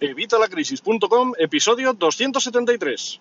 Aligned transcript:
Evitalacrisis.com, 0.00 1.32
episodio 1.38 1.92
273. 1.92 3.20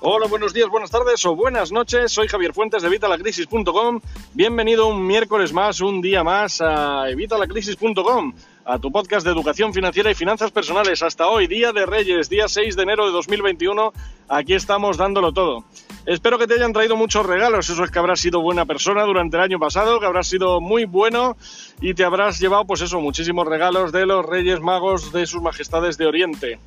Hola, 0.00 0.26
buenos 0.26 0.52
días, 0.52 0.68
buenas 0.68 0.90
tardes 0.90 1.24
o 1.26 1.36
buenas 1.36 1.70
noches. 1.70 2.10
Soy 2.10 2.26
Javier 2.26 2.52
Fuentes 2.54 2.82
de 2.82 2.88
Evitalacrisis.com. 2.88 4.00
Bienvenido 4.34 4.88
un 4.88 5.06
miércoles 5.06 5.52
más, 5.52 5.80
un 5.80 6.00
día 6.00 6.24
más 6.24 6.60
a 6.60 7.08
Evitalacrisis.com, 7.10 8.32
a 8.64 8.78
tu 8.80 8.90
podcast 8.90 9.24
de 9.24 9.32
educación 9.32 9.72
financiera 9.72 10.10
y 10.10 10.16
finanzas 10.16 10.50
personales. 10.50 11.04
Hasta 11.04 11.28
hoy, 11.28 11.46
día 11.46 11.72
de 11.72 11.86
Reyes, 11.86 12.28
día 12.28 12.48
6 12.48 12.74
de 12.74 12.82
enero 12.82 13.06
de 13.06 13.12
2021. 13.12 13.92
Aquí 14.28 14.54
estamos 14.54 14.96
dándolo 14.96 15.32
todo. 15.32 15.64
Espero 16.08 16.38
que 16.38 16.46
te 16.46 16.54
hayan 16.54 16.72
traído 16.72 16.96
muchos 16.96 17.26
regalos, 17.26 17.68
eso 17.68 17.84
es 17.84 17.90
que 17.90 17.98
habrás 17.98 18.18
sido 18.18 18.40
buena 18.40 18.64
persona 18.64 19.02
durante 19.02 19.36
el 19.36 19.42
año 19.42 19.58
pasado, 19.58 20.00
que 20.00 20.06
habrás 20.06 20.26
sido 20.26 20.58
muy 20.58 20.86
bueno 20.86 21.36
y 21.82 21.92
te 21.92 22.02
habrás 22.02 22.38
llevado, 22.38 22.64
pues 22.64 22.80
eso, 22.80 22.98
muchísimos 22.98 23.46
regalos 23.46 23.92
de 23.92 24.06
los 24.06 24.24
Reyes 24.24 24.58
Magos 24.58 25.12
de 25.12 25.26
sus 25.26 25.42
Majestades 25.42 25.98
de 25.98 26.06
Oriente. 26.06 26.60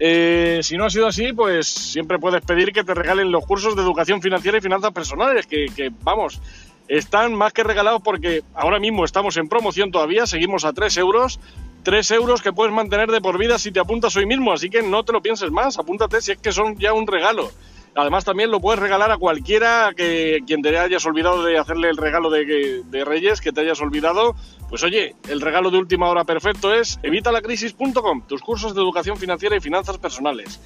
Eh, 0.00 0.58
si 0.64 0.76
no 0.76 0.86
ha 0.86 0.90
sido 0.90 1.06
así, 1.06 1.32
pues 1.32 1.68
siempre 1.68 2.18
puedes 2.18 2.42
pedir 2.42 2.72
que 2.72 2.82
te 2.82 2.92
regalen 2.92 3.30
los 3.30 3.46
cursos 3.46 3.76
de 3.76 3.82
educación 3.82 4.20
financiera 4.20 4.58
y 4.58 4.60
finanzas 4.60 4.90
personales, 4.90 5.46
que, 5.46 5.92
vamos, 6.02 6.40
están 6.88 7.32
más 7.32 7.52
que 7.52 7.62
regalados 7.62 8.02
porque 8.02 8.42
ahora 8.54 8.80
mismo 8.80 9.04
estamos 9.04 9.36
en 9.36 9.48
promoción 9.48 9.92
todavía, 9.92 10.26
seguimos 10.26 10.64
a 10.64 10.72
3 10.72 10.96
euros. 10.96 11.38
3 11.84 12.10
euros 12.10 12.42
que 12.42 12.52
puedes 12.52 12.74
mantener 12.74 13.08
de 13.12 13.20
por 13.20 13.38
vida 13.38 13.56
si 13.56 13.70
te 13.70 13.78
apuntas 13.78 14.16
hoy 14.16 14.26
mismo, 14.26 14.52
así 14.52 14.68
que 14.68 14.82
no 14.82 15.04
te 15.04 15.12
lo 15.12 15.22
pienses 15.22 15.52
más, 15.52 15.78
apúntate 15.78 16.20
si 16.20 16.32
es 16.32 16.38
que 16.38 16.50
son 16.50 16.76
ya 16.76 16.92
un 16.92 17.06
regalo. 17.06 17.50
Además 17.94 18.24
también 18.24 18.50
lo 18.50 18.60
puedes 18.60 18.80
regalar 18.80 19.10
a 19.10 19.18
cualquiera 19.18 19.92
que 19.96 20.40
quien 20.46 20.62
te 20.62 20.78
hayas 20.78 21.04
olvidado 21.06 21.42
de 21.42 21.58
hacerle 21.58 21.90
el 21.90 21.96
regalo 21.96 22.30
de, 22.30 23.04
Reyes, 23.04 23.40
que 23.40 23.52
te 23.52 23.62
hayas 23.62 23.80
olvidado. 23.80 24.36
Pues 24.68 24.82
oye, 24.84 25.16
el 25.28 25.40
regalo 25.40 25.70
de 25.70 25.78
última 25.78 26.08
hora 26.08 26.24
perfecto 26.24 26.72
es 26.72 27.00
evitalacrisis.com, 27.02 28.22
tus 28.28 28.42
cursos 28.42 28.74
de 28.74 28.80
educación 28.80 29.16
financiera 29.16 29.56
y 29.56 29.60
finanzas 29.60 29.98
personales. 29.98 30.60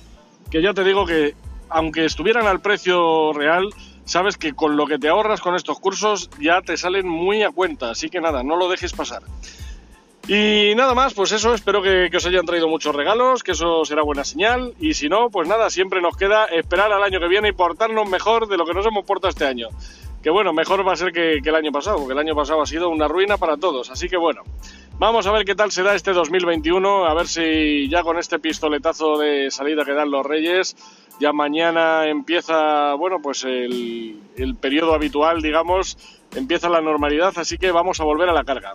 Que 0.50 0.60
ya 0.60 0.74
te 0.74 0.84
digo 0.84 1.06
que 1.06 1.34
aunque 1.70 2.04
estuvieran 2.04 2.46
al 2.46 2.60
precio 2.60 3.32
real, 3.32 3.70
sabes 4.04 4.36
que 4.36 4.52
con 4.52 4.76
lo 4.76 4.86
que 4.86 4.98
te 4.98 5.08
ahorras 5.08 5.40
con 5.40 5.54
estos 5.54 5.80
cursos 5.80 6.28
ya 6.38 6.60
te 6.60 6.76
salen 6.76 7.08
muy 7.08 7.42
a 7.42 7.50
cuenta. 7.50 7.90
Así 7.90 8.10
que 8.10 8.20
nada, 8.20 8.42
no 8.42 8.56
lo 8.56 8.68
dejes 8.68 8.92
pasar. 8.92 9.22
Y 10.26 10.74
nada 10.74 10.94
más, 10.94 11.12
pues 11.12 11.32
eso, 11.32 11.52
espero 11.52 11.82
que, 11.82 12.10
os 12.16 12.26
hayan 12.26 12.46
traído 12.46 12.66
muchos 12.66 12.94
regalos, 12.94 13.42
que 13.42 13.52
eso 13.52 13.84
será 13.84 14.02
buena 14.02 14.24
señal. 14.24 14.72
Y 14.80 14.94
si 14.94 15.10
no, 15.10 15.28
pues 15.28 15.46
nada, 15.46 15.68
siempre 15.68 16.00
nos 16.00 16.16
queda 16.16 16.46
esperar 16.46 16.90
al 16.92 17.02
año 17.02 17.20
que 17.20 17.28
viene 17.28 17.48
y 17.48 17.52
portarnos 17.52 18.08
mejor 18.08 18.48
de 18.48 18.56
lo 18.56 18.64
que 18.64 18.72
nos 18.72 18.86
hemos 18.86 19.04
portado 19.04 19.28
este 19.28 19.44
año. 19.44 19.68
Que 20.22 20.30
bueno, 20.30 20.54
mejor 20.54 20.86
va 20.86 20.94
a 20.94 20.96
ser 20.96 21.12
que, 21.12 21.40
que 21.42 21.50
el 21.50 21.54
año 21.54 21.70
pasado, 21.70 21.98
porque 21.98 22.14
el 22.14 22.18
año 22.18 22.34
pasado 22.34 22.62
ha 22.62 22.66
sido 22.66 22.88
una 22.88 23.06
ruina 23.06 23.36
para 23.36 23.58
todos. 23.58 23.90
Así 23.90 24.08
que 24.08 24.16
bueno, 24.16 24.40
vamos 24.98 25.26
a 25.26 25.32
ver 25.32 25.44
qué 25.44 25.54
tal 25.54 25.70
se 25.70 25.82
da 25.82 25.94
este 25.94 26.14
2021, 26.14 27.04
a 27.04 27.12
ver 27.12 27.28
si 27.28 27.90
ya 27.90 28.02
con 28.02 28.18
este 28.18 28.38
pistoletazo 28.38 29.18
de 29.18 29.50
salida 29.50 29.84
que 29.84 29.92
dan 29.92 30.10
los 30.10 30.24
Reyes, 30.24 30.74
ya 31.20 31.34
mañana 31.34 32.08
empieza, 32.08 32.94
bueno, 32.94 33.20
pues 33.22 33.44
el, 33.44 34.18
el 34.38 34.54
periodo 34.54 34.94
habitual, 34.94 35.42
digamos, 35.42 35.98
empieza 36.34 36.70
la 36.70 36.80
normalidad, 36.80 37.34
así 37.36 37.58
que 37.58 37.70
vamos 37.70 38.00
a 38.00 38.04
volver 38.04 38.30
a 38.30 38.32
la 38.32 38.44
carga. 38.44 38.74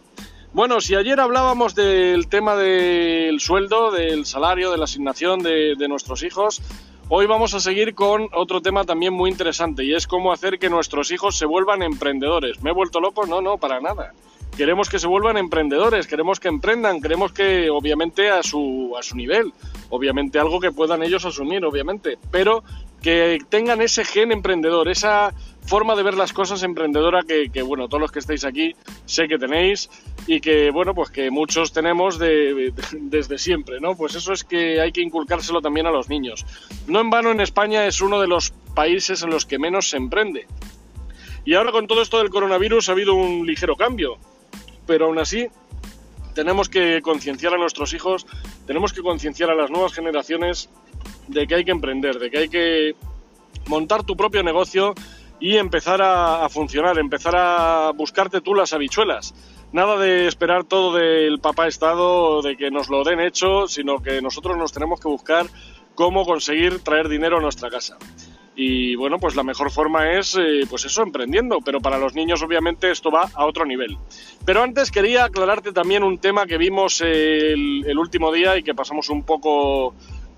Bueno, 0.52 0.82
si 0.82 0.96
ayer 0.96 1.20
hablábamos 1.20 1.76
del 1.76 2.28
tema 2.28 2.56
del 2.56 3.40
sueldo, 3.40 3.92
del 3.92 4.26
salario, 4.26 4.72
de 4.72 4.78
la 4.78 4.86
asignación 4.86 5.44
de, 5.44 5.88
nuestros 5.88 6.24
hijos, 6.24 6.60
hoy 7.08 7.28
vamos 7.28 7.54
a 7.54 7.60
seguir 7.60 7.94
con 7.94 8.30
otro 8.34 8.60
tema 8.60 8.84
también 8.84 9.14
muy 9.14 9.30
interesante 9.30 9.84
y 9.84 9.94
es 9.94 10.08
cómo 10.08 10.34
hacer 10.34 10.58
que 10.58 10.72
nuestros 10.72 11.12
hijos 11.12 11.38
se 11.38 11.46
vuelvan 11.46 11.84
emprendedores. 11.84 12.64
¿Me 12.64 12.72
he 12.72 12.74
vuelto 12.74 13.00
loco? 13.00 13.28
No, 13.28 13.42
no, 13.42 13.58
para 13.58 13.80
nada. 13.80 14.14
Queremos 14.58 14.90
que 14.90 14.98
se 14.98 15.06
vuelvan 15.06 15.38
emprendedores, 15.38 16.08
queremos 16.08 16.40
que 16.40 16.48
emprendan, 16.48 17.00
queremos 17.00 17.32
que 17.32 17.70
obviamente 17.70 18.32
a 18.32 18.42
su, 18.42 18.96
a 19.00 19.04
su 19.04 19.16
nivel, 19.16 19.54
obviamente 19.90 20.40
algo 20.40 20.60
que 20.60 20.72
puedan 20.72 21.04
ellos 21.04 21.26
asumir, 21.26 21.64
obviamente, 21.64 22.18
pero 22.32 22.64
que 23.02 23.40
tengan 23.50 23.82
ese 23.82 24.04
gen 24.04 24.32
emprendedor, 24.32 24.90
esa 24.90 25.34
forma 25.66 25.96
de 25.96 26.04
ver 26.04 26.16
las 26.16 26.34
cosas 26.34 26.64
emprendedora 26.64 27.22
que, 27.22 27.62
bueno, 27.62 27.88
todos 27.88 28.02
los 28.02 28.12
que 28.12 28.20
estáis 28.20 28.44
aquí 28.44 28.76
sé 29.06 29.28
que 29.28 29.38
tenéis 29.38 29.90
y 30.26 30.42
que, 30.42 30.72
bueno, 30.72 30.96
pues 30.96 31.12
que 31.12 31.30
muchos 31.30 31.72
tenemos 31.72 32.18
desde 32.18 33.38
siempre, 33.38 33.80
¿no? 33.80 33.96
Pues 33.96 34.16
eso 34.16 34.34
es 34.34 34.44
que 34.44 34.82
hay 34.82 34.92
que 34.92 35.02
inculcárselo 35.02 35.62
también 35.62 35.86
a 35.86 35.92
los 35.92 36.10
niños. 36.10 36.46
No 36.88 37.00
en 37.00 37.10
vano 37.10 37.30
en 37.32 37.40
España 37.40 37.86
es 37.86 38.02
uno 38.02 38.20
de 38.20 38.28
los 38.28 38.52
países 38.74 39.22
en 39.22 39.30
los 39.30 39.46
que 39.46 39.60
menos 39.60 39.90
se 39.90 39.98
emprende. 39.98 40.48
Y 41.46 41.54
ahora 41.54 41.72
con 41.72 41.88
todo 41.88 42.02
esto 42.02 42.18
del 42.18 42.30
coronavirus 42.30 42.90
ha 42.90 42.94
habido 42.94 43.14
un 43.14 43.46
ligero 43.46 43.76
cambio, 43.76 44.18
pero 44.88 45.06
aún 45.06 45.20
así 45.20 45.48
tenemos 46.34 46.70
que 46.70 47.02
concienciar 47.02 47.54
a 47.54 47.58
nuestros 47.58 47.94
hijos, 47.94 48.26
tenemos 48.66 48.94
que 48.94 49.02
concienciar 49.02 49.50
a 49.50 49.56
las 49.56 49.70
nuevas 49.70 49.94
generaciones 49.94 50.70
de 51.30 51.48
que 51.48 51.56
hay 51.56 51.66
que 51.66 51.72
emprender, 51.72 52.20
de 52.20 52.30
que 52.30 52.38
hay 52.38 52.50
que 52.50 52.96
montar 53.68 54.04
tu 54.04 54.18
propio 54.18 54.44
negocio 54.44 54.94
y 55.40 55.56
empezar 55.56 56.02
a, 56.02 56.48
funcionar, 56.50 56.98
empezar 57.00 57.36
a 57.38 57.92
buscarte 57.96 58.42
tú 58.42 58.54
las 58.54 58.74
habichuelas. 58.74 59.34
Nada 59.72 59.98
de 59.98 60.28
esperar 60.28 60.64
todo 60.64 60.96
del 60.96 61.40
papá 61.40 61.68
Estado, 61.68 62.42
de 62.42 62.58
que 62.58 62.72
nos 62.72 62.90
lo 62.90 63.04
den 63.04 63.20
hecho, 63.20 63.68
sino 63.68 64.02
que 64.02 64.22
nosotros 64.22 64.58
nos 64.58 64.74
tenemos 64.74 65.00
que 65.00 65.08
buscar 65.08 65.46
cómo 65.96 66.26
conseguir 66.26 66.80
traer 66.80 67.08
dinero 67.08 67.38
a 67.38 67.42
nuestra 67.42 67.70
casa. 67.70 67.98
Y 68.56 68.96
bueno, 68.96 69.20
pues 69.20 69.38
la 69.38 69.44
mejor 69.44 69.72
forma 69.72 70.12
es, 70.20 70.36
eh, 70.36 70.66
pues 70.70 70.84
eso, 70.84 71.02
emprendiendo. 71.02 71.60
Pero 71.64 71.80
para 71.80 71.98
los 71.98 72.14
niños, 72.14 72.42
obviamente, 72.44 72.92
esto 72.92 73.10
va 73.10 73.30
a 73.34 73.46
otro 73.46 73.66
nivel. 73.66 73.98
Pero 74.44 74.62
antes 74.62 74.92
quería 74.92 75.24
aclararte 75.24 75.72
también 75.72 76.04
un 76.04 76.18
tema 76.18 76.46
que 76.46 76.58
vimos 76.58 77.00
el, 77.00 77.86
el 77.88 77.98
último 77.98 78.34
día 78.34 78.58
y 78.58 78.64
que 78.64 78.76
pasamos 78.76 79.10
un 79.10 79.24
poco, 79.24 79.94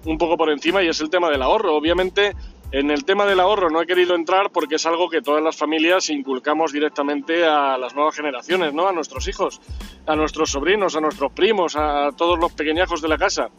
un 0.06 0.18
poco 0.18 0.38
por 0.38 0.50
encima, 0.50 0.84
y 0.84 0.88
es 0.88 1.00
el 1.02 1.10
tema 1.10 1.30
del 1.30 1.42
ahorro. 1.42 1.76
Obviamente, 1.76 2.34
en 2.72 2.90
el 2.90 3.04
tema 3.04 3.26
del 3.26 3.40
ahorro 3.40 3.70
no 3.70 3.82
he 3.82 3.86
querido 3.86 4.16
entrar 4.16 4.50
porque 4.52 4.76
es 4.76 4.86
algo 4.86 5.10
que 5.10 5.22
todas 5.22 5.44
las 5.44 5.58
familias 5.58 6.10
inculcamos 6.10 6.72
directamente 6.72 7.46
a 7.46 7.78
las 7.78 7.94
nuevas 7.94 8.16
generaciones, 8.16 8.74
¿no? 8.74 8.88
A 8.88 8.94
nuestros 8.94 9.28
hijos, 9.28 9.60
a 10.06 10.16
nuestros 10.16 10.52
sobrinos, 10.52 10.96
a 10.96 11.02
nuestros 11.02 11.34
primos, 11.34 11.76
a 11.76 12.12
todos 12.16 12.40
los 12.40 12.54
pequeñajos 12.54 13.02
de 13.02 13.10
la 13.10 13.18
casa. 13.18 13.50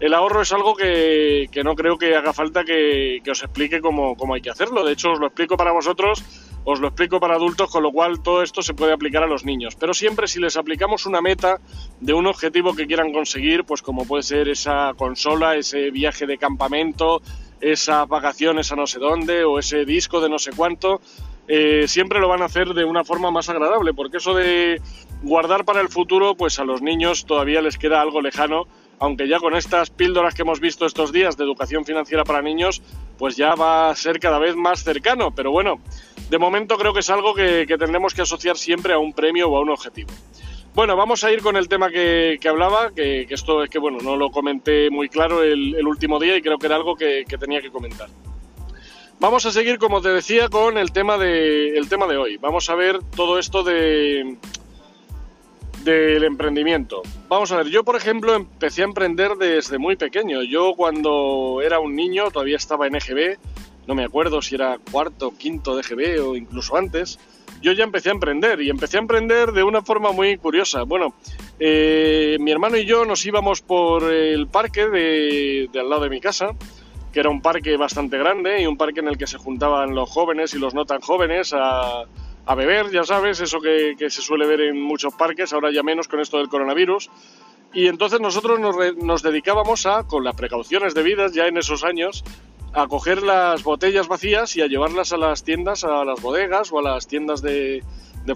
El 0.00 0.14
ahorro 0.14 0.42
es 0.42 0.52
algo 0.52 0.74
que, 0.74 1.48
no 1.62 1.74
creo 1.74 1.98
que 1.98 2.16
haga 2.16 2.32
falta 2.32 2.64
que, 2.64 3.22
os 3.30 3.42
explique 3.42 3.80
cómo, 3.80 4.16
cómo 4.16 4.34
hay 4.34 4.40
que 4.40 4.50
hacerlo. 4.50 4.84
De 4.84 4.92
hecho, 4.92 5.12
os 5.12 5.20
lo 5.20 5.26
explico 5.26 5.56
para 5.56 5.72
vosotros, 5.72 6.24
os 6.64 6.80
lo 6.80 6.88
explico 6.88 7.20
para 7.20 7.34
adultos, 7.34 7.70
con 7.70 7.82
lo 7.82 7.92
cual 7.92 8.22
todo 8.22 8.42
esto 8.42 8.62
se 8.62 8.74
puede 8.74 8.92
aplicar 8.92 9.22
a 9.22 9.26
los 9.26 9.44
niños. 9.44 9.76
Pero 9.76 9.94
siempre 9.94 10.28
si 10.28 10.40
les 10.40 10.56
aplicamos 10.56 11.06
una 11.06 11.20
meta 11.20 11.60
de 12.00 12.14
un 12.14 12.26
objetivo 12.26 12.74
que 12.74 12.86
quieran 12.86 13.12
conseguir, 13.12 13.64
pues 13.64 13.82
como 13.82 14.06
puede 14.06 14.22
ser 14.22 14.48
esa 14.48 14.92
consola, 14.96 15.56
ese 15.56 15.90
viaje 15.90 16.26
de 16.26 16.38
campamento, 16.38 17.20
esas 17.60 18.08
vacaciones 18.08 18.72
a 18.72 18.76
no 18.76 18.86
sé 18.86 18.98
dónde 18.98 19.44
o 19.44 19.58
ese 19.58 19.84
disco 19.84 20.20
de 20.20 20.28
no 20.28 20.38
sé 20.38 20.52
cuánto, 20.56 21.00
eh, 21.46 21.84
siempre 21.86 22.20
lo 22.20 22.28
van 22.28 22.42
a 22.42 22.46
hacer 22.46 22.68
de 22.74 22.84
una 22.84 23.04
forma 23.04 23.30
más 23.30 23.48
agradable, 23.48 23.92
porque 23.92 24.16
eso 24.16 24.34
de 24.34 24.80
guardar 25.22 25.64
para 25.64 25.80
el 25.80 25.88
futuro, 25.88 26.34
pues 26.34 26.58
a 26.58 26.64
los 26.64 26.82
niños 26.82 27.26
todavía 27.26 27.60
les 27.60 27.78
queda 27.78 28.00
algo 28.00 28.22
lejano, 28.22 28.66
aunque 28.98 29.28
ya 29.28 29.38
con 29.38 29.54
estas 29.54 29.90
píldoras 29.90 30.34
que 30.34 30.42
hemos 30.42 30.60
visto 30.60 30.86
estos 30.86 31.12
días 31.12 31.36
de 31.36 31.44
educación 31.44 31.84
financiera 31.84 32.24
para 32.24 32.42
niños, 32.42 32.82
pues 33.18 33.36
ya 33.36 33.54
va 33.54 33.90
a 33.90 33.96
ser 33.96 34.20
cada 34.20 34.38
vez 34.38 34.56
más 34.56 34.84
cercano, 34.84 35.34
pero 35.34 35.50
bueno, 35.50 35.80
de 36.30 36.38
momento 36.38 36.76
creo 36.76 36.92
que 36.92 37.00
es 37.00 37.10
algo 37.10 37.34
que, 37.34 37.66
tendremos 37.66 38.14
que 38.14 38.22
asociar 38.22 38.56
siempre 38.56 38.92
a 38.92 38.98
un 38.98 39.12
premio 39.12 39.48
o 39.48 39.56
a 39.56 39.60
un 39.60 39.70
objetivo. 39.70 40.10
Bueno, 40.74 40.96
vamos 40.96 41.22
a 41.22 41.30
ir 41.30 41.40
con 41.40 41.56
el 41.56 41.68
tema 41.68 41.90
que, 41.90 42.38
hablaba, 42.48 42.90
que, 42.92 43.26
esto 43.30 43.62
es 43.62 43.70
que, 43.70 43.78
bueno, 43.78 43.98
no 44.02 44.16
lo 44.16 44.30
comenté 44.30 44.90
muy 44.90 45.08
claro 45.08 45.42
el, 45.42 45.86
último 45.86 46.18
día 46.18 46.36
y 46.36 46.42
creo 46.42 46.58
que 46.58 46.66
era 46.66 46.76
algo 46.76 46.96
que, 46.96 47.24
tenía 47.38 47.60
que 47.60 47.70
comentar. 47.70 48.08
Vamos 49.20 49.46
a 49.46 49.52
seguir, 49.52 49.78
como 49.78 50.02
te 50.02 50.08
decía, 50.08 50.48
con 50.48 50.76
el 50.76 50.90
tema 50.90 51.16
de, 51.16 51.76
el 51.78 51.88
tema 51.88 52.06
de 52.06 52.16
hoy. 52.16 52.36
Vamos 52.38 52.68
a 52.68 52.74
ver 52.74 52.98
todo 53.14 53.38
esto 53.38 53.62
de 53.62 54.36
del 55.84 56.24
emprendimiento. 56.24 57.02
Vamos 57.28 57.52
a 57.52 57.58
ver, 57.58 57.68
yo 57.68 57.84
por 57.84 57.94
ejemplo 57.94 58.34
empecé 58.34 58.82
a 58.82 58.86
emprender 58.86 59.32
desde 59.36 59.78
muy 59.78 59.96
pequeño. 59.96 60.42
Yo 60.42 60.74
cuando 60.74 61.60
era 61.62 61.78
un 61.78 61.94
niño, 61.94 62.30
todavía 62.30 62.56
estaba 62.56 62.86
en 62.86 62.96
EGB, 62.96 63.38
no 63.86 63.94
me 63.94 64.04
acuerdo 64.04 64.42
si 64.42 64.54
era 64.54 64.78
cuarto, 64.90 65.34
quinto 65.36 65.76
de 65.76 65.82
EGB 65.82 66.26
o 66.26 66.36
incluso 66.36 66.76
antes, 66.76 67.18
yo 67.64 67.72
ya 67.72 67.84
empecé 67.84 68.10
a 68.10 68.12
emprender 68.12 68.60
y 68.60 68.68
empecé 68.68 68.98
a 68.98 69.00
emprender 69.00 69.52
de 69.52 69.62
una 69.62 69.82
forma 69.82 70.12
muy 70.12 70.36
curiosa. 70.36 70.82
Bueno, 70.82 71.14
eh, 71.58 72.36
mi 72.38 72.50
hermano 72.50 72.76
y 72.76 72.84
yo 72.84 73.04
nos 73.06 73.24
íbamos 73.24 73.62
por 73.62 74.12
el 74.12 74.48
parque 74.48 74.86
de, 74.86 75.70
al 75.74 75.88
lado 75.88 76.02
de 76.02 76.10
mi 76.10 76.20
casa, 76.20 76.50
que 77.12 77.20
era 77.20 77.30
un 77.30 77.40
parque 77.40 77.76
bastante 77.76 78.18
grande 78.18 78.60
y 78.60 78.66
un 78.66 78.76
parque 78.76 79.00
en 79.00 79.08
el 79.08 79.16
que 79.16 79.26
se 79.26 79.38
juntaban 79.38 79.94
los 79.94 80.10
jóvenes 80.10 80.52
y 80.54 80.58
los 80.58 80.74
no 80.74 80.84
tan 80.84 81.00
jóvenes 81.00 81.54
a, 81.56 82.04
beber, 82.54 82.90
ya 82.90 83.04
sabes, 83.04 83.40
eso 83.40 83.60
que, 83.60 83.96
se 83.98 84.20
suele 84.20 84.46
ver 84.46 84.60
en 84.60 84.80
muchos 84.80 85.14
parques, 85.14 85.52
ahora 85.54 85.72
ya 85.72 85.82
menos 85.82 86.06
con 86.06 86.20
esto 86.20 86.36
del 86.38 86.48
coronavirus. 86.48 87.08
Y 87.72 87.88
entonces 87.88 88.20
nosotros 88.20 88.60
nos, 88.60 88.76
nos 88.96 89.22
dedicábamos 89.22 89.86
a, 89.86 90.04
con 90.06 90.22
las 90.22 90.36
precauciones 90.36 90.94
debidas 90.94 91.32
ya 91.32 91.46
en 91.46 91.56
esos 91.56 91.82
años, 91.82 92.22
a 92.74 92.88
coger 92.88 93.22
las 93.22 93.62
botellas 93.62 94.08
vacías 94.08 94.56
y 94.56 94.60
a 94.60 94.66
llevarlas 94.66 95.12
a 95.12 95.16
las 95.16 95.44
tiendas, 95.44 95.84
a 95.84 96.04
las 96.04 96.20
bodegas 96.20 96.72
o 96.72 96.80
a 96.80 96.82
las 96.82 97.06
tiendas 97.06 97.40
de, 97.40 97.84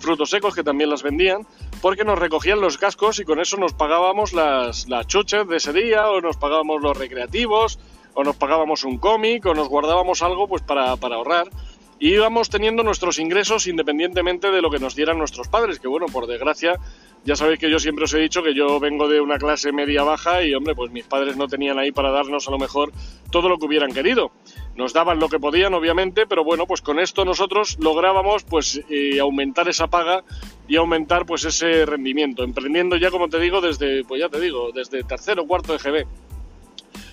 frutos 0.01 0.31
secos 0.31 0.55
que 0.55 0.63
también 0.63 0.91
las 0.91 1.03
vendían, 1.03 1.47
porque 1.83 2.05
nos 2.05 2.19
recogían 2.19 2.61
los 2.61 2.79
cascos 2.79 3.19
y 3.19 3.25
con 3.25 3.41
eso 3.41 3.57
nos 3.57 3.73
pagábamos 3.73 4.33
las, 4.33 4.89
las 4.89 5.07
chuches 5.07 5.49
de 5.49 5.57
ese 5.57 5.73
día 5.73 6.09
o 6.09 6.21
nos 6.21 6.37
pagábamos 6.37 6.81
los 6.83 6.97
recreativos 6.97 7.79
o 8.15 8.23
nos 8.23 8.37
pagábamos 8.37 8.85
un 8.85 8.99
cómic 8.99 9.47
o 9.47 9.55
nos 9.55 9.69
guardábamos 9.69 10.23
algo 10.23 10.47
pues 10.47 10.63
para 10.63 10.93
ahorrar 10.93 11.49
y 11.99 12.15
íbamos 12.15 12.49
teniendo 12.49 12.83
nuestros 12.83 13.19
ingresos 13.19 13.67
independientemente 13.67 14.51
de 14.51 14.63
lo 14.63 14.71
que 14.71 14.79
nos 14.79 14.95
dieran 14.95 15.19
nuestros 15.19 15.49
padres, 15.49 15.81
que 15.81 15.89
bueno, 15.89 16.07
por 16.07 16.27
desgracia, 16.27 16.79
ya 17.25 17.35
sabéis 17.35 17.59
que 17.59 17.71
yo 17.71 17.79
siempre 17.79 18.05
os 18.05 18.15
he 18.15 18.19
dicho 18.19 18.43
que 18.43 18.55
yo 18.55 18.79
vengo 18.79 19.09
de 19.09 19.21
una 19.21 19.39
clase 19.39 19.73
media 19.73 20.05
baja 20.05 20.43
y 20.43 20.55
hombre, 20.55 20.75
pues 20.75 20.93
mis 20.93 21.05
padres 21.05 21.37
no 21.37 21.49
tenían 21.49 21.79
ahí 21.79 21.91
para 21.91 22.11
darnos 22.11 22.47
a 22.47 22.51
lo 22.51 22.59
mejor 22.59 22.93
todo 23.31 23.49
lo 23.49 23.59
que 23.59 23.67
hubieran 23.67 23.93
querido. 23.93 24.31
Nos 24.77 24.93
daban 24.93 25.19
lo 25.19 25.29
que 25.29 25.41
podían, 25.41 25.75
obviamente, 25.75 26.27
pero 26.27 26.45
bueno, 26.45 26.67
pues 26.67 26.81
con 26.81 27.01
esto 27.01 27.25
nosotros 27.25 27.77
lográbamos 27.81 28.45
pues 28.45 28.81
eh, 28.89 29.19
aumentar 29.19 29.69
esa 29.69 29.89
paga 29.89 30.23
y 30.69 30.77
aumentar 30.77 31.27
pues 31.27 31.45
ese 31.45 31.85
rendimiento, 31.85 32.45
emprendiendo 32.45 32.97
ya 32.97 33.11
como 33.11 33.29
te 33.29 33.41
digo 33.41 33.61
desde, 33.61 34.05
pues 34.05 34.21
ya 34.21 34.29
te 34.29 34.41
digo, 34.41 34.71
desde 34.73 35.03
tercero 35.03 35.43
o 35.43 35.47
cuarto 35.47 35.73
de 35.73 35.79
GB. 35.79 36.07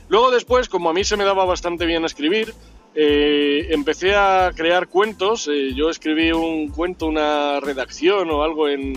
Luego 0.07 0.29
después, 0.29 0.69
como 0.69 0.91
a 0.91 0.93
mí 0.93 1.03
se 1.03 1.17
me 1.17 1.23
daba 1.23 1.45
bastante 1.45 1.87
bien 1.87 2.05
escribir, 2.05 2.53
eh, 2.97 3.67
empecé 3.71 4.15
a 4.15 4.51
crear 4.55 4.87
cuentos. 4.87 5.49
Eh, 5.51 5.73
yo 5.75 5.89
escribí 5.89 6.31
un 6.31 6.69
cuento, 6.69 7.07
una 7.07 7.59
redacción 7.59 8.29
o 8.31 8.41
algo 8.41 8.69
en... 8.69 8.93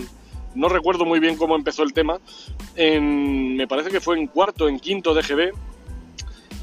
No 0.55 0.67
recuerdo 0.69 1.05
muy 1.05 1.19
bien 1.19 1.35
cómo 1.35 1.55
empezó 1.55 1.83
el 1.83 1.93
tema. 1.93 2.19
En, 2.75 3.55
me 3.55 3.67
parece 3.67 3.89
que 3.89 3.99
fue 3.99 4.17
en 4.17 4.27
cuarto, 4.27 4.67
en 4.67 4.79
quinto 4.79 5.13
de 5.13 5.21
GB. 5.21 5.51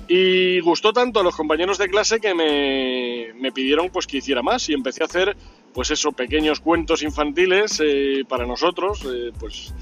Y 0.09 0.61
gustó 0.61 0.93
tanto 0.93 1.21
a 1.21 1.23
los 1.23 1.37
compañeros 1.37 1.79
de 1.79 1.89
clase 1.89 2.21
que 2.21 2.35
me, 2.35 3.33
me 3.35 3.53
pidieron 3.53 3.91
pues 3.91 4.07
que 4.07 4.19
hiciera 4.19 4.43
más 4.43 4.69
y 4.69 4.73
empecé 4.73 5.03
a 5.03 5.07
hacer 5.07 5.37
pues 5.75 5.91
eso, 5.91 6.13
pequeños 6.13 6.61
cuentos 6.61 7.03
infantiles 7.03 7.83
eh, 7.85 8.25
para 8.27 8.47
nosotros, 8.47 9.07
pues 9.39 9.75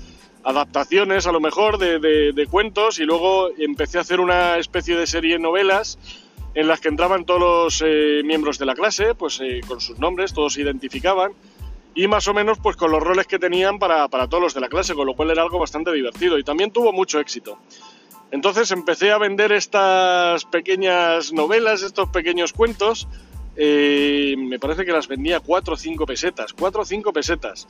adaptaciones 0.43 1.27
a 1.27 1.33
lo 1.33 1.41
mejor 1.41 1.79
de, 1.79 2.01
de, 2.01 2.33
de, 2.33 2.47
cuentos 2.47 2.99
y 2.99 3.05
luego 3.05 3.51
empecé 3.57 3.99
a 3.99 4.01
hacer 4.01 4.19
una 4.19 4.59
especie 4.59 4.97
de 4.97 5.07
serie 5.07 5.35
de 5.35 5.39
novelas 5.39 5.99
en 6.55 6.69
las 6.69 6.81
que 6.81 6.89
entraban 6.89 7.25
todos 7.25 7.41
los 7.41 7.83
eh, 7.85 8.23
miembros 8.25 8.59
de 8.59 8.67
la 8.67 8.75
clase, 8.75 9.15
pues 9.15 9.41
eh, 9.41 9.61
con 9.67 9.81
sus 9.81 9.99
nombres, 9.99 10.33
todos 10.33 10.55
se 10.55 10.63
identificaban 10.63 11.33
y 11.95 12.09
más 12.09 12.27
o 12.29 12.35
menos 12.35 12.59
pues 12.59 12.77
con 12.77 12.91
los 12.91 13.03
roles 13.03 13.27
que 13.27 13.39
tenían 13.39 13.79
para, 13.79 14.09
para, 14.09 14.29
todos 14.29 14.43
los 14.43 14.55
de 14.55 14.61
la 14.61 14.69
clase, 14.69 14.95
con 14.95 15.07
lo 15.07 15.15
cual 15.15 15.31
era 15.31 15.43
algo 15.43 15.59
bastante 15.59 15.93
divertido 15.93 16.39
y 16.39 16.45
también 16.45 16.71
tuvo 16.71 16.93
mucho 16.93 17.21
éxito. 17.21 17.59
Entonces 18.31 18.71
empecé 18.73 19.13
a 19.13 19.19
vender 19.19 19.53
estas 19.53 20.45
pequeñas 20.45 21.33
novelas, 21.33 21.83
estos 21.83 22.09
pequeños 22.09 22.53
cuentos, 22.53 23.07
eh, 23.57 24.35
me 24.37 24.59
parece 24.59 24.85
que 24.85 24.93
las 24.93 25.07
vendía 25.07 25.41
4 25.41 25.75
o 25.75 25.77
5 25.77 26.07
pesetas, 26.07 26.53
4 26.53 26.83
o 26.83 26.85
5 26.85 27.13
pesetas. 27.13 27.69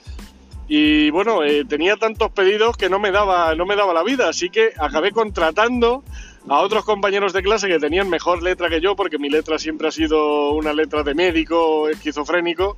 Y 0.67 1.11
bueno, 1.11 1.43
eh, 1.45 1.65
tenía 1.67 1.97
tantos 1.97 2.31
pedidos 2.31 2.77
que 2.79 2.89
no 2.89 2.99
me, 2.99 3.11
daba, 3.11 3.55
no 3.55 3.67
me 3.67 3.77
daba 3.77 3.93
la 3.93 4.03
vida, 4.03 4.29
así 4.29 4.49
que 4.49 4.73
acabé 4.79 5.13
contratando 5.13 6.03
a 6.49 6.61
otros 6.61 6.85
compañeros 6.85 7.33
de 7.33 7.43
clase 7.43 7.69
que 7.69 7.79
tenían 7.79 8.11
mejor 8.11 8.43
letra 8.43 8.69
que 8.69 8.81
yo, 8.81 8.95
porque 8.97 9.19
mi 9.19 9.31
letra 9.31 9.59
siempre 9.59 9.89
ha 9.89 9.91
sido 9.91 10.53
una 10.53 10.73
letra 10.73 11.03
de 11.03 11.15
médico 11.15 11.89
esquizofrénico. 11.89 12.77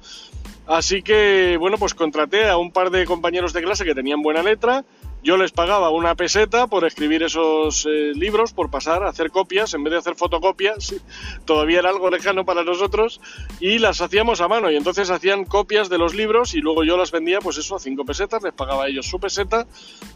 Así 0.67 1.03
que, 1.03 1.57
bueno, 1.59 1.79
pues 1.79 1.95
contraté 1.95 2.49
a 2.49 2.57
un 2.57 2.73
par 2.73 2.91
de 2.91 3.05
compañeros 3.05 3.53
de 3.53 3.63
clase 3.63 3.85
que 3.85 3.95
tenían 3.95 4.23
buena 4.23 4.43
letra. 4.43 4.85
Yo 5.23 5.37
les 5.37 5.53
pagaba 5.53 5.91
una 5.91 6.15
peseta 6.15 6.67
por 6.67 6.85
escribir 6.85 7.23
esos 7.23 7.87
eh, 7.87 8.13
libros, 8.15 8.53
por 8.53 8.71
pasar 8.71 9.05
a 9.05 9.09
hacer 9.09 9.31
copias, 9.31 9.75
en 9.75 9.85
vez 9.85 9.93
de 9.93 9.99
hacer 9.99 10.15
fotocopias, 10.17 10.95
todavía 11.45 11.81
era 11.81 11.91
algo 11.91 12.11
lejano 12.11 12.45
para 12.45 12.65
nosotros, 12.65 13.21
y 13.61 13.79
las 13.79 14.01
hacíamos 14.01 14.41
a 14.41 14.49
mano. 14.49 14.71
Y 14.71 14.77
entonces 14.77 15.11
hacían 15.11 15.45
copias 15.45 15.89
de 15.89 15.99
los 15.99 16.15
libros 16.15 16.55
y 16.55 16.61
luego 16.61 16.85
yo 16.85 16.97
las 16.97 17.13
vendía, 17.13 17.41
pues 17.41 17.59
eso, 17.59 17.77
a 17.77 17.81
cinco 17.81 18.05
pesetas, 18.05 18.43
les 18.43 18.53
pagaba 18.53 18.85
a 18.85 18.89
ellos 18.89 19.07
su 19.07 19.21
peseta 19.21 19.67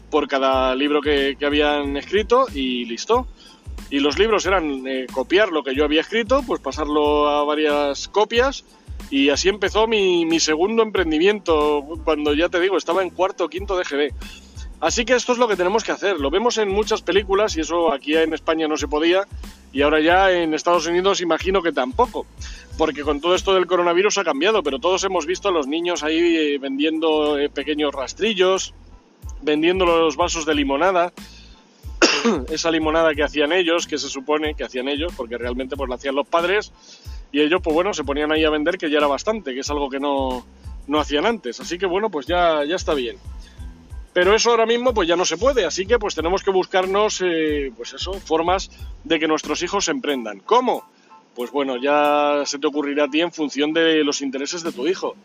por 0.09 0.27
cada 0.27 0.75
libro 0.75 1.01
que, 1.01 1.37
habían 1.45 1.97
escrito 1.97 2.45
y 2.53 2.85
listo. 2.85 3.27
Y 3.89 3.99
los 3.99 4.17
libros 4.19 4.45
eran 4.45 4.87
eh, 4.87 5.07
copiar 5.11 5.49
lo 5.49 5.63
que 5.63 5.75
yo 5.75 5.83
había 5.83 6.01
escrito, 6.01 6.43
pues 6.45 6.61
pasarlo 6.61 7.27
a 7.27 7.43
varias 7.43 8.07
copias. 8.07 8.63
Y 9.09 9.29
así 9.29 9.49
empezó 9.49 9.87
mi, 9.87 10.25
mi, 10.25 10.39
segundo 10.39 10.83
emprendimiento, 10.83 11.83
cuando 12.03 12.33
ya 12.33 12.49
te 12.49 12.59
digo, 12.59 12.77
estaba 12.77 13.03
en 13.03 13.09
cuarto 13.09 13.45
o 13.45 13.49
quinto 13.49 13.77
de 13.77 13.83
GB. 13.83 14.13
Así 14.79 15.05
que 15.05 15.13
esto 15.13 15.33
es 15.33 15.37
lo 15.37 15.47
que 15.47 15.55
tenemos 15.55 15.83
que 15.83 15.91
hacer. 15.91 16.19
Lo 16.19 16.31
vemos 16.31 16.57
en 16.57 16.69
muchas 16.69 17.01
películas 17.01 17.55
y 17.55 17.61
eso 17.61 17.93
aquí 17.93 18.15
en 18.15 18.33
España 18.33 18.67
no 18.67 18.77
se 18.77 18.87
podía. 18.87 19.27
Y 19.71 19.83
ahora 19.83 19.99
ya 19.99 20.31
en 20.31 20.53
Estados 20.53 20.87
Unidos 20.87 21.21
imagino 21.21 21.61
que 21.61 21.71
tampoco. 21.71 22.25
Porque 22.77 23.03
con 23.03 23.21
todo 23.21 23.35
esto 23.35 23.53
del 23.53 23.67
coronavirus 23.67 24.17
ha 24.17 24.23
cambiado, 24.23 24.63
pero 24.63 24.79
todos 24.79 25.03
hemos 25.03 25.25
visto 25.25 25.49
a 25.49 25.51
los 25.51 25.67
niños 25.67 26.03
ahí 26.03 26.17
eh, 26.17 26.57
vendiendo 26.57 27.37
eh, 27.37 27.49
pequeños 27.49 27.93
rastrillos, 27.93 28.73
vendiendo 29.41 29.85
los 29.85 30.15
vasos 30.15 30.45
de 30.45 30.55
limonada 30.55 31.13
esa 32.51 32.71
limonada 32.71 33.13
que 33.13 33.23
hacían 33.23 33.51
ellos, 33.51 33.87
que 33.87 33.97
se 33.97 34.09
supone 34.09 34.55
que 34.55 34.63
hacían 34.63 34.87
ellos, 34.87 35.13
porque 35.15 35.37
realmente 35.37 35.75
pues 35.75 35.89
la 35.89 35.95
hacían 35.95 36.15
los 36.15 36.27
padres, 36.27 36.71
y 37.31 37.41
ellos 37.41 37.61
pues 37.63 37.73
bueno, 37.73 37.93
se 37.93 38.03
ponían 38.03 38.31
ahí 38.31 38.43
a 38.43 38.49
vender 38.49 38.77
que 38.77 38.89
ya 38.89 38.97
era 38.97 39.07
bastante, 39.07 39.53
que 39.53 39.61
es 39.61 39.69
algo 39.69 39.89
que 39.89 39.99
no, 39.99 40.45
no 40.87 40.99
hacían 40.99 41.25
antes. 41.25 41.59
Así 41.59 41.77
que 41.77 41.85
bueno, 41.85 42.09
pues 42.09 42.25
ya, 42.25 42.63
ya 42.65 42.75
está 42.75 42.93
bien. 42.93 43.17
Pero 44.13 44.35
eso 44.35 44.51
ahora 44.51 44.65
mismo 44.65 44.93
pues 44.93 45.07
ya 45.07 45.15
no 45.15 45.23
se 45.23 45.37
puede, 45.37 45.65
así 45.65 45.85
que 45.85 45.97
pues 45.97 46.15
tenemos 46.15 46.43
que 46.43 46.51
buscarnos, 46.51 47.21
eh, 47.23 47.71
pues 47.75 47.93
eso, 47.93 48.13
formas 48.13 48.69
de 49.03 49.19
que 49.19 49.27
nuestros 49.27 49.63
hijos 49.63 49.85
se 49.85 49.91
emprendan. 49.91 50.39
¿Cómo? 50.39 50.83
Pues 51.33 51.49
bueno, 51.51 51.77
ya 51.77 52.43
se 52.45 52.59
te 52.59 52.67
ocurrirá 52.67 53.05
a 53.05 53.09
ti 53.09 53.21
en 53.21 53.31
función 53.31 53.71
de 53.71 54.03
los 54.03 54.21
intereses 54.21 54.63
de 54.63 54.73
tu 54.73 54.85
hijo. 54.85 55.15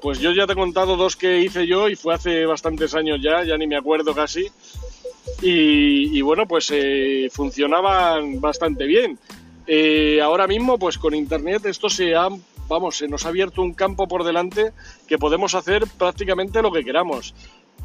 Pues 0.00 0.18
yo 0.18 0.32
ya 0.32 0.46
te 0.46 0.54
he 0.54 0.56
contado 0.56 0.96
dos 0.96 1.14
que 1.14 1.40
hice 1.40 1.66
yo 1.66 1.88
y 1.88 1.94
fue 1.94 2.14
hace 2.14 2.46
bastantes 2.46 2.94
años 2.94 3.20
ya, 3.22 3.44
ya 3.44 3.56
ni 3.58 3.66
me 3.66 3.76
acuerdo 3.76 4.14
casi. 4.14 4.50
Y, 5.40 6.20
bueno, 6.22 6.46
pues 6.46 6.70
eh, 6.72 7.28
funcionaban 7.32 8.40
bastante 8.40 8.86
bien. 8.86 9.18
Eh, 9.66 10.20
ahora 10.20 10.46
mismo, 10.46 10.78
pues 10.78 10.98
con 10.98 11.14
internet 11.14 11.66
esto 11.66 11.88
se 11.88 12.14
ha, 12.14 12.28
vamos, 12.68 12.96
se 12.96 13.08
nos 13.08 13.24
ha 13.24 13.28
abierto 13.28 13.62
un 13.62 13.74
campo 13.74 14.08
por 14.08 14.24
delante 14.24 14.72
que 15.06 15.18
podemos 15.18 15.54
hacer 15.54 15.84
prácticamente 15.98 16.62
lo 16.62 16.72
que 16.72 16.84
queramos. 16.84 17.34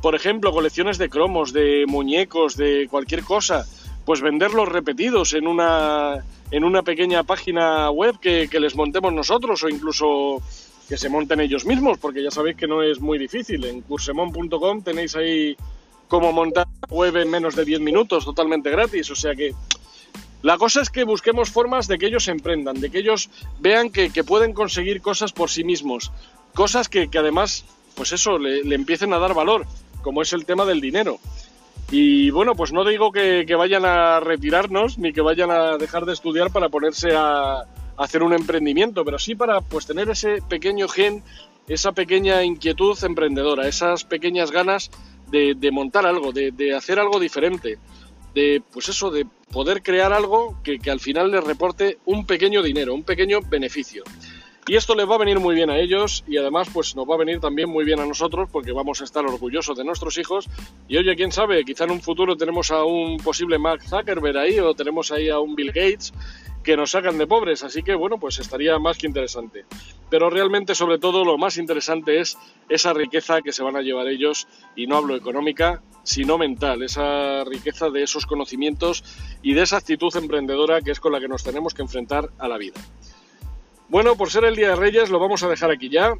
Por 0.01 0.15
ejemplo, 0.15 0.51
colecciones 0.51 0.97
de 0.97 1.09
cromos, 1.09 1.53
de 1.53 1.85
muñecos, 1.87 2.55
de 2.55 2.87
cualquier 2.89 3.23
cosa, 3.23 3.65
pues 4.05 4.21
venderlos 4.21 4.69
repetidos 4.69 5.33
en 5.33 5.47
una, 5.47 6.23
en 6.51 6.63
una 6.63 6.83
pequeña 6.83 7.23
página 7.23 7.89
web 7.89 8.19
que, 8.19 8.47
que 8.49 8.59
les 8.59 8.75
montemos 8.75 9.13
nosotros 9.13 9.63
o 9.63 9.69
incluso 9.69 10.41
que 10.87 10.97
se 10.97 11.09
monten 11.09 11.41
ellos 11.41 11.65
mismos, 11.65 11.97
porque 11.97 12.23
ya 12.23 12.31
sabéis 12.31 12.55
que 12.55 12.67
no 12.67 12.81
es 12.81 12.99
muy 13.01 13.17
difícil. 13.17 13.65
En 13.65 13.81
cursemon.com 13.81 14.81
tenéis 14.81 15.15
ahí 15.15 15.57
cómo 16.07 16.31
montar 16.31 16.67
web 16.89 17.17
en 17.17 17.29
menos 17.29 17.55
de 17.55 17.65
10 17.65 17.81
minutos, 17.81 18.23
totalmente 18.23 18.69
gratis. 18.69 19.11
O 19.11 19.15
sea 19.15 19.35
que 19.35 19.53
la 20.41 20.57
cosa 20.57 20.81
es 20.81 20.89
que 20.89 21.03
busquemos 21.03 21.49
formas 21.49 21.87
de 21.87 21.97
que 21.97 22.07
ellos 22.07 22.27
emprendan, 22.27 22.79
de 22.79 22.89
que 22.89 22.99
ellos 22.99 23.29
vean 23.59 23.89
que, 23.89 24.11
que 24.11 24.23
pueden 24.23 24.53
conseguir 24.53 25.01
cosas 25.01 25.31
por 25.33 25.49
sí 25.49 25.63
mismos, 25.63 26.11
cosas 26.53 26.89
que, 26.89 27.09
que 27.09 27.17
además, 27.19 27.65
pues 27.95 28.11
eso, 28.11 28.37
le, 28.37 28.63
le, 28.63 28.75
empiecen 28.75 29.13
a 29.13 29.19
dar 29.19 29.33
valor, 29.33 29.65
como 30.01 30.21
es 30.21 30.33
el 30.33 30.45
tema 30.45 30.65
del 30.65 30.81
dinero. 30.81 31.19
Y 31.89 32.29
bueno, 32.31 32.53
pues 32.55 32.73
no 32.73 32.83
digo 32.83 33.11
que, 33.11 33.45
que 33.47 33.55
vayan 33.55 33.85
a 33.85 34.19
retirarnos 34.19 34.97
ni 34.97 35.13
que 35.13 35.21
vayan 35.21 35.51
a 35.51 35.77
dejar 35.77 36.05
de 36.05 36.13
estudiar 36.13 36.51
para 36.51 36.69
ponerse 36.69 37.15
a, 37.15 37.65
hacer 37.97 38.23
un 38.23 38.33
emprendimiento, 38.33 39.03
pero 39.03 39.19
sí 39.19 39.35
para 39.35 39.61
pues 39.61 39.85
tener 39.85 40.09
ese 40.09 40.41
pequeño 40.47 40.87
gen, 40.87 41.23
esa 41.67 41.91
pequeña 41.91 42.43
inquietud 42.43 42.97
emprendedora, 43.03 43.67
esas 43.67 44.03
pequeñas 44.03 44.51
ganas 44.51 44.91
de, 45.29 45.55
de 45.55 45.71
montar 45.71 46.05
algo, 46.05 46.31
de, 46.31 46.51
de, 46.51 46.75
hacer 46.75 46.99
algo 46.99 47.19
diferente, 47.19 47.77
de 48.37 48.61
pues 48.71 48.87
eso, 48.87 49.09
de 49.09 49.25
poder 49.51 49.81
crear 49.81 50.13
algo 50.13 50.59
que, 50.63 50.77
que 50.77 50.91
al 50.91 50.99
final 50.99 51.31
les 51.31 51.43
reporte 51.43 51.97
un 52.05 52.27
pequeño 52.27 52.61
dinero, 52.61 52.93
un 52.93 53.03
pequeño 53.03 53.39
beneficio. 53.41 54.03
Y 54.67 54.75
esto 54.75 54.93
les 54.93 55.09
va 55.09 55.15
a 55.15 55.17
venir 55.17 55.39
muy 55.39 55.55
bien 55.55 55.71
a 55.71 55.79
ellos 55.79 56.23
y 56.27 56.37
además 56.37 56.67
pues 56.71 56.95
nos 56.95 57.09
va 57.09 57.15
a 57.15 57.17
venir 57.17 57.39
también 57.39 57.67
muy 57.67 57.83
bien 57.83 57.99
a 57.99 58.05
nosotros 58.05 58.47
porque 58.51 58.73
vamos 58.73 59.01
a 59.01 59.05
estar 59.05 59.25
orgullosos 59.25 59.75
de 59.75 59.83
nuestros 59.83 60.19
hijos. 60.19 60.49
Y 60.87 60.97
oye, 60.97 61.15
quién 61.15 61.31
sabe, 61.31 61.63
quizá 61.65 61.85
en 61.85 61.91
un 61.91 62.01
futuro 62.01 62.37
tenemos 62.37 62.69
a 62.69 62.83
un 62.83 63.17
posible 63.17 63.57
Mark 63.57 63.81
Zuckerberg 63.81 64.37
ahí 64.37 64.59
o 64.59 64.75
tenemos 64.75 65.11
ahí 65.11 65.29
a 65.29 65.39
un 65.39 65.55
Bill 65.55 65.71
Gates 65.71 66.13
que 66.63 66.77
nos 66.77 66.91
sacan 66.91 67.17
de 67.17 67.25
pobres, 67.25 67.63
así 67.63 67.81
que 67.81 67.95
bueno, 67.95 68.19
pues 68.19 68.37
estaría 68.37 68.77
más 68.77 68.97
que 68.97 69.07
interesante. 69.07 69.65
Pero 70.09 70.29
realmente, 70.29 70.75
sobre 70.75 70.99
todo, 70.99 71.25
lo 71.25 71.37
más 71.37 71.57
interesante 71.57 72.19
es 72.19 72.37
esa 72.69 72.93
riqueza 72.93 73.41
que 73.41 73.51
se 73.51 73.63
van 73.63 73.75
a 73.75 73.81
llevar 73.81 74.07
ellos, 74.07 74.47
y 74.75 74.87
no 74.87 74.97
hablo 74.97 75.15
económica, 75.15 75.81
sino 76.03 76.37
mental, 76.37 76.83
esa 76.83 77.43
riqueza 77.43 77.89
de 77.89 78.03
esos 78.03 78.25
conocimientos 78.25 79.03
y 79.41 79.53
de 79.53 79.63
esa 79.63 79.77
actitud 79.77 80.15
emprendedora 80.15 80.81
que 80.81 80.91
es 80.91 81.01
con 81.01 81.11
la 81.11 81.19
que 81.19 81.27
nos 81.27 81.43
tenemos 81.43 81.73
que 81.73 81.81
enfrentar 81.81 82.29
a 82.39 82.47
la 82.47 82.57
vida. 82.57 82.79
Bueno, 83.89 84.15
por 84.15 84.29
ser 84.29 84.45
el 84.45 84.55
Día 84.55 84.69
de 84.69 84.75
Reyes 84.77 85.09
lo 85.09 85.19
vamos 85.19 85.43
a 85.43 85.49
dejar 85.49 85.69
aquí 85.69 85.89
ya. 85.89 86.13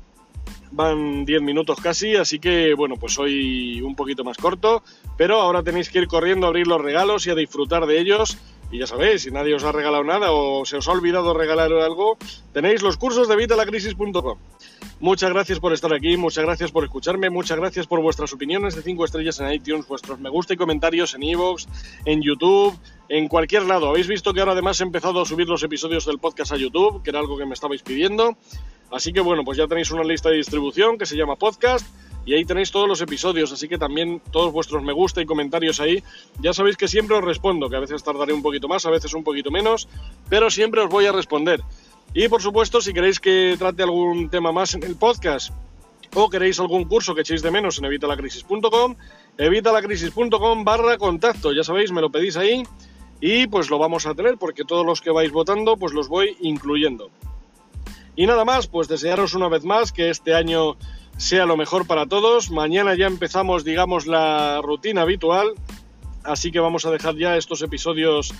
Van 0.72 1.24
10 1.24 1.42
minutos 1.42 1.80
casi, 1.80 2.18
así 2.18 2.40
que 2.40 2.74
bueno, 2.74 2.96
pues 2.98 3.18
hoy 3.18 3.82
un 3.82 3.96
poquito 3.96 4.26
más 4.26 4.36
corto, 4.36 4.84
pero 5.18 5.40
ahora 5.40 5.64
tenéis 5.64 5.90
que 5.90 6.00
ir 6.00 6.08
corriendo 6.08 6.46
a 6.46 6.50
abrir 6.50 6.68
los 6.68 6.82
regalos 6.82 7.26
y 7.26 7.30
a 7.30 7.36
disfrutar 7.36 7.86
de 7.86 8.00
ellos 8.00 8.38
y 8.72 8.80
ya 8.80 8.88
sabéis, 8.88 9.22
si 9.22 9.32
nadie 9.32 9.56
os 9.56 9.64
ha 9.64 9.72
regalado 9.72 10.04
nada 10.04 10.32
o 10.32 10.66
se 10.66 10.78
os 10.78 10.88
ha 10.88 10.92
olvidado 10.92 11.34
regalar 11.34 11.72
algo, 11.72 12.18
tenéis 12.54 12.82
los 12.82 12.98
cursos 12.98 13.28
de 13.28 13.36
vitalacrisis.com. 13.36 14.38
Muchas 15.00 15.32
gracias 15.32 15.60
por 15.60 15.74
estar 15.74 15.94
aquí, 15.94 16.18
muchas 16.18 16.44
gracias 16.44 16.72
por 16.72 16.84
escucharme, 16.84 17.30
muchas 17.30 17.58
gracias 17.58 17.88
por 17.88 18.02
vuestras 18.02 18.34
opiniones 18.34 18.76
de 18.76 18.82
5 18.82 19.06
estrellas 19.06 19.40
en 19.40 19.52
iTunes, 19.52 19.88
vuestros 19.88 20.20
me 20.20 20.30
gusta 20.30 20.54
y 20.56 20.58
comentarios 20.58 21.14
en 21.14 21.24
iVoox, 21.24 21.66
en 22.06 22.22
YouTube, 22.22 22.78
en 23.08 23.28
cualquier 23.28 23.64
lado. 23.64 23.90
Habéis 23.90 24.08
visto 24.08 24.34
que 24.34 24.40
ahora 24.40 24.54
además 24.54 24.82
he 24.82 24.84
empezado 24.84 25.22
a 25.22 25.26
subir 25.26 25.48
los 25.48 25.64
episodios 25.64 26.06
del 26.06 26.20
podcast 26.20 26.52
a 26.52 26.58
YouTube, 26.58 27.04
que 27.04 27.12
era 27.12 27.20
algo 27.20 27.38
que 27.38 27.46
me 27.46 27.54
estabais 27.54 27.84
pidiendo. 27.84 28.38
Así 28.92 29.14
que 29.14 29.22
bueno, 29.22 29.44
pues 29.44 29.58
ya 29.58 29.68
tenéis 29.68 29.92
una 29.92 30.04
lista 30.04 30.30
de 30.30 30.38
distribución 30.38 30.98
que 30.98 31.06
se 31.06 31.16
llama 31.16 31.36
podcast 31.36 31.86
y 32.28 32.34
ahí 32.34 32.44
tenéis 32.44 32.72
todos 32.72 32.90
los 32.90 33.00
episodios, 33.00 33.54
así 33.54 33.70
que 33.70 33.78
también 33.78 34.22
todos 34.32 34.52
vuestros 34.52 34.84
me 34.84 34.92
gusta 34.92 35.22
y 35.22 35.26
comentarios 35.26 35.80
ahí. 35.80 36.04
Ya 36.42 36.52
sabéis 36.52 36.76
que 36.76 36.90
siempre 36.90 37.16
os 37.16 37.24
respondo, 37.24 37.70
que 37.70 37.78
a 37.78 37.80
veces 37.80 38.04
tardaré 38.04 38.34
un 38.34 38.42
poquito 38.42 38.68
más, 38.68 38.86
a 38.86 38.90
veces 38.90 39.14
un 39.14 39.24
poquito 39.24 39.50
menos, 39.50 39.88
pero 40.28 40.52
siempre 40.52 40.82
os 40.82 40.90
voy 40.90 41.06
a 41.06 41.14
responder. 41.14 41.64
Y 42.14 42.28
por 42.28 42.42
supuesto, 42.42 42.82
si 42.82 42.92
queréis 42.92 43.22
que 43.22 43.56
trate 43.58 43.82
algún 43.82 44.30
tema 44.30 44.52
más 44.52 44.74
en 44.74 44.84
el 44.84 44.98
podcast 44.98 45.54
o 46.16 46.30
queréis 46.30 46.60
algún 46.60 46.84
curso 46.84 47.16
que 47.16 47.22
echéis 47.22 47.42
de 47.42 47.50
menos 47.50 47.78
en 47.78 47.86
evitalacrisis.com, 47.86 48.96
evitalacrisis.com 49.38 50.66
barra 50.66 50.98
contacto, 50.98 51.54
ya 51.54 51.64
sabéis, 51.64 51.94
me 51.94 52.02
lo 52.02 52.12
pedís 52.12 52.36
ahí 52.36 52.64
y 53.22 53.48
pues 53.48 53.70
lo 53.70 53.80
vamos 53.80 54.06
a 54.06 54.14
tener 54.14 54.38
porque 54.38 54.66
todos 54.66 54.86
los 54.86 55.00
que 55.00 55.12
vais 55.12 55.32
votando 55.32 55.78
pues 55.78 55.94
los 55.94 56.10
voy 56.10 56.36
incluyendo. 56.42 57.10
Y 58.18 58.26
nada 58.26 58.44
más, 58.44 58.68
pues 58.68 58.90
desearos 58.90 59.34
una 59.36 59.48
vez 59.48 59.64
más 59.64 59.94
que 59.94 60.10
este 60.10 60.34
año 60.34 60.76
sea 61.18 61.46
lo 61.46 61.58
mejor 61.58 61.88
para 61.88 62.06
todos. 62.06 62.52
Mañana 62.52 62.96
ya 62.96 63.08
empezamos, 63.08 63.64
digamos, 63.64 64.08
la 64.08 64.62
rutina 64.62 65.02
habitual, 65.02 65.54
así 66.24 66.52
que 66.52 66.60
vamos 66.60 66.86
a 66.86 66.92
dejar 66.92 67.16
ya 67.16 67.38
estos 67.38 67.62
episodios 67.62 68.34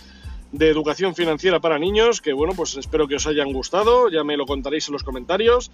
de 0.52 0.70
educación 0.70 1.14
financiera 1.14 1.60
para 1.60 1.78
niños, 1.78 2.22
que 2.22 2.34
bueno, 2.34 2.54
pues 2.56 2.78
espero 2.78 3.08
que 3.08 3.16
os 3.16 3.28
hayan 3.28 3.52
gustado, 3.52 4.10
ya 4.10 4.24
me 4.24 4.38
lo 4.38 4.46
contaréis 4.46 4.88
en 4.88 4.94
los 4.94 5.04
comentarios. 5.04 5.72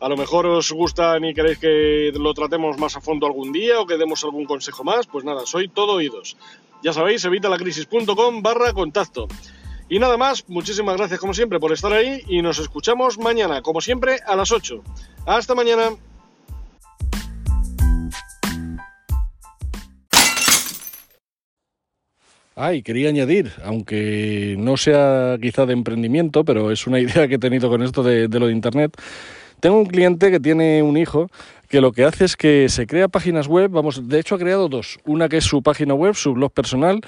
A 0.00 0.08
lo 0.08 0.16
mejor 0.16 0.46
os 0.46 0.70
gustan 0.72 1.24
y 1.24 1.34
queréis 1.34 1.58
que 1.58 2.12
lo 2.14 2.34
tratemos 2.34 2.78
más 2.78 2.96
a 2.96 3.00
fondo 3.00 3.26
algún 3.26 3.52
día 3.52 3.80
o 3.80 3.86
que 3.86 3.96
demos 3.96 4.22
algún 4.24 4.44
consejo 4.44 4.84
más, 4.84 5.06
pues 5.06 5.24
nada, 5.24 5.46
soy 5.46 5.68
todo 5.68 5.94
oídos. 5.94 6.36
Ya 6.82 6.92
sabéis, 6.92 7.24
evitalacrisis.com 7.24 8.42
barra 8.42 8.72
contacto. 8.72 9.28
Y 9.88 9.98
nada 9.98 10.16
más, 10.16 10.48
muchísimas 10.48 10.96
gracias 10.96 11.20
como 11.20 11.34
siempre 11.34 11.60
por 11.60 11.72
estar 11.72 11.92
ahí 11.92 12.22
y 12.26 12.42
nos 12.42 12.58
escuchamos 12.58 13.18
mañana, 13.18 13.62
como 13.62 13.80
siempre, 13.80 14.20
a 14.26 14.34
las 14.36 14.50
8. 14.50 14.82
Hasta 15.26 15.54
mañana. 15.54 15.90
Ah, 22.54 22.74
y 22.74 22.82
quería 22.82 23.08
añadir, 23.08 23.50
aunque 23.64 24.56
no 24.58 24.76
sea 24.76 25.38
quizá 25.40 25.64
de 25.64 25.72
emprendimiento, 25.72 26.44
pero 26.44 26.70
es 26.70 26.86
una 26.86 27.00
idea 27.00 27.26
que 27.26 27.36
he 27.36 27.38
tenido 27.38 27.70
con 27.70 27.82
esto 27.82 28.02
de, 28.02 28.28
lo 28.28 28.46
de 28.46 28.52
Internet. 28.52 28.94
Tengo 29.60 29.78
un 29.78 29.86
cliente 29.86 30.30
que 30.30 30.40
tiene 30.40 30.82
un 30.82 30.96
hijo 30.96 31.28
que 31.68 31.80
lo 31.80 31.92
que 31.92 32.04
hace 32.04 32.26
es 32.26 32.36
que 32.36 32.68
se 32.68 32.86
crea 32.86 33.08
páginas 33.08 33.46
web, 33.46 33.70
vamos, 33.70 34.06
de 34.08 34.18
hecho 34.18 34.34
ha 34.34 34.38
creado 34.38 34.68
dos. 34.68 34.98
Una 35.06 35.30
que 35.30 35.38
es 35.38 35.44
su 35.44 35.62
página 35.62 35.94
web, 35.94 36.14
su 36.14 36.34
blog 36.34 36.52
personal, 36.52 37.00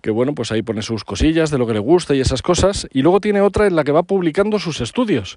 que 0.00 0.10
bueno, 0.10 0.34
pues 0.34 0.50
ahí 0.52 0.62
pone 0.62 0.80
sus 0.80 1.04
cosillas 1.04 1.50
de 1.50 1.58
lo 1.58 1.66
que 1.66 1.74
le 1.74 1.80
gusta 1.80 2.14
y 2.14 2.20
esas 2.20 2.40
cosas. 2.40 2.88
Y 2.92 3.02
luego 3.02 3.20
tiene 3.20 3.42
otra 3.42 3.66
en 3.66 3.76
la 3.76 3.84
que 3.84 3.92
va 3.92 4.04
publicando 4.04 4.58
sus 4.58 4.80
estudios 4.80 5.36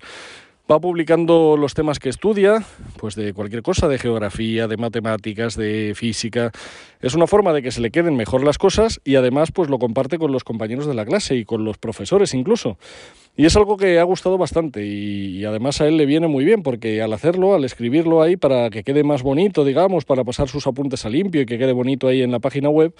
va 0.72 0.80
publicando 0.80 1.58
los 1.58 1.74
temas 1.74 1.98
que 1.98 2.10
estudia, 2.10 2.64
pues 2.98 3.16
de 3.16 3.34
cualquier 3.34 3.64
cosa, 3.64 3.88
de 3.88 3.98
geografía, 3.98 4.68
de 4.68 4.78
matemáticas, 4.78 5.56
de 5.56 5.94
física. 5.96 6.52
Es 7.02 7.16
una 7.16 7.26
forma 7.26 7.54
de 7.54 7.64
que 7.64 7.72
se 7.72 7.82
le 7.82 7.90
queden 7.90 8.16
mejor 8.16 8.44
las 8.44 8.60
cosas 8.60 9.02
y 9.04 9.16
además 9.16 9.52
pues 9.52 9.70
lo 9.70 9.80
comparte 9.80 10.20
con 10.20 10.32
los 10.32 10.44
compañeros 10.44 10.86
de 10.86 10.94
la 10.94 11.06
clase 11.06 11.36
y 11.36 11.46
con 11.46 11.66
los 11.66 11.80
profesores 11.80 12.36
incluso. 12.36 12.78
Y 13.36 13.46
es 13.46 13.56
algo 13.56 13.78
que 13.78 14.00
ha 14.00 14.04
gustado 14.04 14.38
bastante 14.38 14.86
y, 14.86 15.44
además 15.46 15.82
a 15.82 15.88
él 15.88 15.98
le 15.98 16.06
viene 16.06 16.28
muy 16.28 16.46
bien 16.46 16.62
porque 16.62 17.02
al 17.02 17.14
hacerlo, 17.14 17.56
al 17.56 17.64
escribirlo 17.64 18.22
ahí 18.22 18.36
para 18.38 18.70
que 18.70 18.84
quede 18.84 19.04
más 19.04 19.24
bonito, 19.24 19.66
digamos, 19.66 20.06
para 20.06 20.24
pasar 20.24 20.50
sus 20.50 20.68
apuntes 20.68 21.06
a 21.06 21.10
limpio 21.10 21.42
y 21.42 21.46
que 21.46 21.58
quede 21.58 21.72
bonito 21.72 22.08
ahí 22.08 22.22
en 22.22 22.32
la 22.32 22.40
página 22.40 22.70
web, 22.70 22.94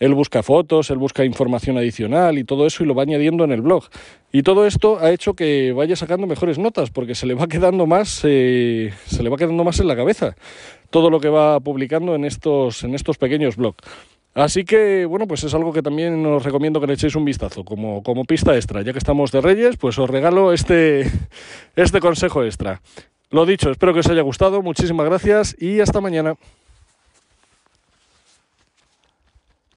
él 0.00 0.14
busca 0.14 0.42
fotos, 0.42 0.90
él 0.90 0.98
busca 0.98 1.24
información 1.24 1.78
adicional 1.78 2.38
y 2.38 2.44
todo 2.44 2.66
eso 2.66 2.82
y 2.82 2.86
lo 2.86 2.94
va 2.94 3.04
añadiendo 3.04 3.44
en 3.44 3.52
el 3.52 3.60
blog. 3.60 3.84
Y 4.32 4.42
todo 4.42 4.66
esto 4.66 4.98
ha 4.98 5.10
hecho 5.10 5.34
que 5.34 5.72
vaya 5.72 5.94
sacando 5.94 6.26
mejores 6.26 6.58
notas 6.58 6.90
porque 6.90 7.14
se 7.14 7.26
le 7.26 7.34
va 7.34 7.46
quedando 7.46 7.86
más, 7.86 8.22
eh, 8.24 8.92
se 9.06 9.22
le 9.22 9.28
va 9.30 9.36
quedando 9.36 9.62
más 9.62 9.78
en 9.78 9.86
la 9.86 9.94
cabeza 9.94 10.34
todo 10.90 11.08
lo 11.08 11.20
que 11.20 11.28
va 11.28 11.60
publicando 11.60 12.14
en 12.14 12.24
estos, 12.24 12.82
en 12.82 12.94
estos 12.94 13.16
pequeños 13.16 13.56
blogs. 13.56 13.78
Así 14.34 14.64
que, 14.64 15.06
bueno, 15.06 15.26
pues 15.26 15.42
es 15.42 15.54
algo 15.54 15.72
que 15.72 15.82
también 15.82 16.24
os 16.24 16.44
recomiendo 16.44 16.80
que 16.80 16.86
le 16.86 16.94
echéis 16.94 17.16
un 17.16 17.24
vistazo 17.24 17.64
como, 17.64 18.02
como 18.02 18.24
pista 18.24 18.54
extra. 18.54 18.82
Ya 18.82 18.92
que 18.92 18.98
estamos 18.98 19.32
de 19.32 19.40
Reyes, 19.40 19.76
pues 19.76 19.98
os 19.98 20.08
regalo 20.08 20.52
este, 20.52 21.10
este 21.76 22.00
consejo 22.00 22.44
extra. 22.44 22.80
Lo 23.30 23.46
dicho, 23.46 23.70
espero 23.70 23.92
que 23.92 24.00
os 24.00 24.08
haya 24.08 24.22
gustado, 24.22 24.62
muchísimas 24.62 25.06
gracias 25.06 25.56
y 25.58 25.80
hasta 25.80 26.00
mañana. 26.00 26.34